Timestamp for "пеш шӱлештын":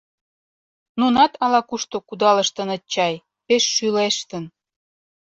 3.47-4.43